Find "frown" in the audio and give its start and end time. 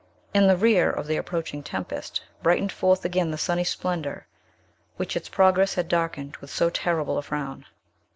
7.21-7.67